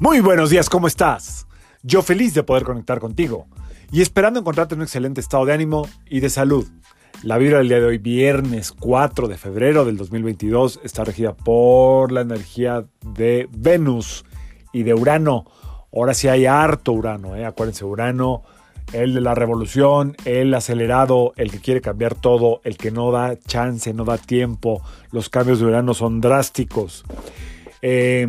[0.00, 1.46] Muy buenos días, ¿cómo estás?
[1.84, 3.46] Yo feliz de poder conectar contigo
[3.92, 6.66] y esperando encontrarte en un excelente estado de ánimo y de salud.
[7.22, 12.10] La vibra del día de hoy, viernes 4 de febrero del 2022, está regida por
[12.10, 14.24] la energía de Venus
[14.72, 15.44] y de Urano.
[15.94, 17.44] Ahora sí hay harto Urano, ¿eh?
[17.44, 18.42] acuérdense, Urano,
[18.92, 23.38] el de la revolución, el acelerado, el que quiere cambiar todo, el que no da
[23.38, 24.82] chance, no da tiempo.
[25.12, 27.04] Los cambios de Urano son drásticos.
[27.80, 28.26] Eh,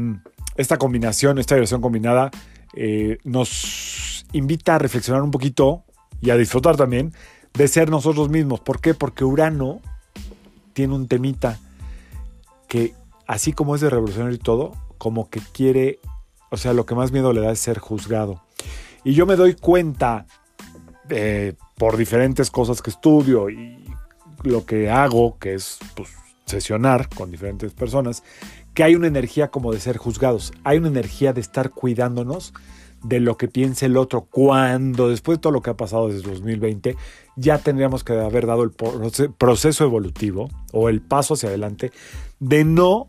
[0.56, 2.32] esta combinación, esta versión combinada,
[2.74, 5.84] eh, nos invita a reflexionar un poquito
[6.22, 7.14] y a disfrutar también
[7.54, 8.60] de ser nosotros mismos.
[8.60, 8.94] ¿Por qué?
[8.94, 9.82] Porque Urano
[10.74, 11.60] tiene un temita
[12.68, 12.94] que,
[13.28, 16.00] así como es de revolucionario y todo, como que quiere,
[16.52, 18.42] o sea, lo que más miedo le da es ser juzgado.
[19.04, 20.26] Y yo me doy cuenta
[21.10, 23.86] eh, por diferentes cosas que estudio y
[24.44, 26.10] lo que hago, que es pues,
[26.46, 28.24] sesionar con diferentes personas,
[28.76, 32.54] que hay una energía como de ser juzgados, hay una energía de estar cuidándonos
[33.04, 36.30] de lo que piense el otro, cuando después de todo lo que ha pasado desde
[36.30, 36.98] 2020,
[37.36, 38.72] ya tendríamos que haber dado el
[39.38, 41.92] proceso evolutivo o el paso hacia adelante
[42.40, 43.08] de no,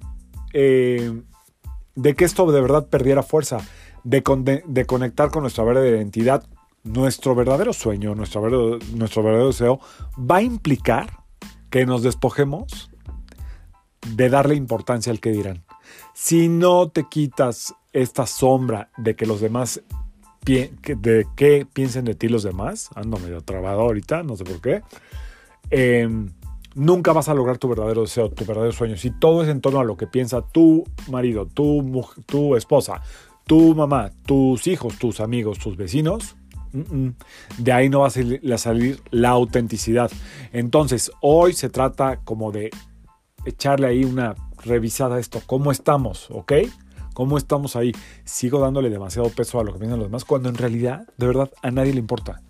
[0.52, 1.20] eh,
[1.94, 3.58] de que esto de verdad perdiera fuerza,
[4.04, 6.44] de, conectar con nuestra verdadera identidad,
[6.84, 9.80] nuestro verdadero sueño, nuestro nuestro verdadero deseo,
[10.18, 11.24] va a implicar
[11.70, 12.90] que nos despojemos
[14.16, 15.62] de darle importancia al que dirán.
[16.14, 19.82] Si no te quitas esta sombra de que los demás,
[20.42, 20.72] de
[21.36, 24.82] qué piensen de ti los demás, ando medio trabado ahorita, no sé por qué,
[25.68, 26.30] em,
[26.74, 28.96] nunca vas a lograr tu verdadero deseo, tu verdadero sueño.
[28.96, 33.02] Si todo es en torno a lo que piensa tu marido, tu, tu esposa,
[33.46, 36.36] tu mamá, tus hijos, tus amigos, tus vecinos,
[37.58, 40.10] de ahí no va a salir la autenticidad.
[40.52, 42.70] Entonces, hoy se trata como de
[43.46, 45.40] echarle ahí una revisada a esto.
[45.46, 46.28] ¿Cómo estamos?
[46.30, 46.52] ¿Ok?
[47.14, 47.92] ¿Cómo estamos ahí?
[48.24, 51.50] Sigo dándole demasiado peso a lo que piensan los demás cuando en realidad, de verdad,
[51.62, 52.42] a nadie le importa.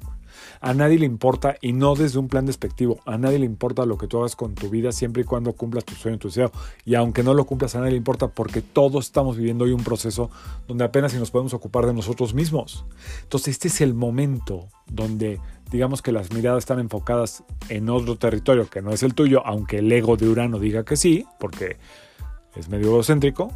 [0.61, 2.99] A nadie le importa y no desde un plan despectivo.
[3.05, 5.85] A nadie le importa lo que tú hagas con tu vida siempre y cuando cumplas
[5.85, 6.51] tu sueño, tu deseo.
[6.85, 9.85] Y aunque no lo cumplas, a nadie le importa porque todos estamos viviendo hoy un
[9.85, 10.31] proceso
[10.67, 12.85] donde apenas si nos podemos ocupar de nosotros mismos.
[13.23, 15.41] Entonces este es el momento donde
[15.71, 19.79] digamos que las miradas están enfocadas en otro territorio que no es el tuyo, aunque
[19.79, 21.77] el ego de Urano diga que sí, porque
[22.55, 23.53] es medio egocéntrico,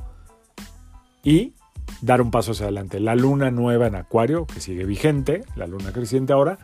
[1.22, 1.54] y
[2.02, 3.00] dar un paso hacia adelante.
[3.00, 6.58] La luna nueva en Acuario, que sigue vigente, la luna creciente ahora,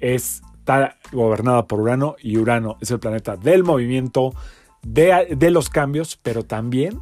[0.00, 4.34] está gobernada por Urano y Urano es el planeta del movimiento,
[4.82, 7.00] de, de los cambios, pero también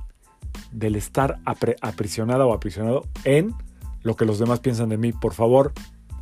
[0.70, 3.54] del estar aprisionada o aprisionado en
[4.02, 5.12] lo que los demás piensan de mí.
[5.12, 5.72] Por favor,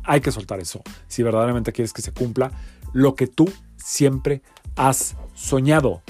[0.03, 0.81] hay que soltar eso.
[1.07, 2.51] Si verdaderamente quieres que se cumpla
[2.93, 4.41] lo que tú siempre
[4.75, 6.01] has soñado.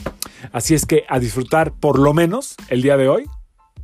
[0.51, 3.25] Así es que a disfrutar por lo menos el día de hoy,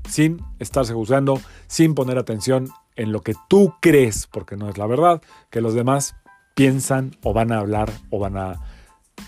[0.10, 4.88] sin estarse juzgando, sin poner atención en lo que tú crees, porque no es la
[4.88, 6.16] verdad, que los demás
[6.56, 8.60] piensan o van a hablar o van a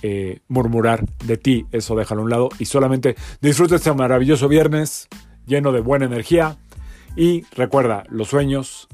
[0.01, 1.67] eh, murmurar de ti.
[1.71, 5.07] Eso déjalo a un lado y solamente disfruta este maravilloso viernes
[5.45, 6.57] lleno de buena energía.
[7.15, 8.87] Y recuerda, los sueños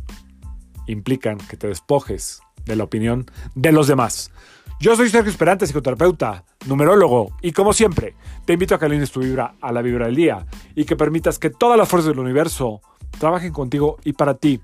[0.87, 4.31] implican que te despojes de la opinión de los demás.
[4.79, 8.15] Yo soy Sergio Esperante, psicoterapeuta, numerólogo, y como siempre,
[8.45, 10.45] te invito a que alines tu vibra a la vibra del día
[10.75, 12.81] y que permitas que todas las fuerzas del universo
[13.17, 14.59] trabajen contigo y para ti.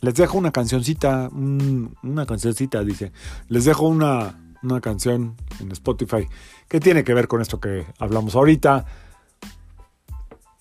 [0.00, 3.12] Les dejo una cancioncita, una cancioncita, dice.
[3.48, 6.26] Les dejo una, una canción en Spotify
[6.68, 8.86] que tiene que ver con esto que hablamos ahorita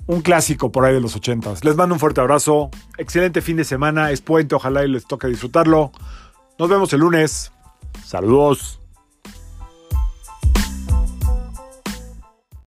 [0.09, 1.63] un clásico por ahí de los ochentas.
[1.63, 2.71] Les mando un fuerte abrazo.
[2.97, 4.09] Excelente fin de semana.
[4.09, 4.55] Es puente.
[4.55, 5.91] Ojalá y les toque disfrutarlo.
[6.57, 7.51] Nos vemos el lunes.
[8.03, 8.78] Saludos.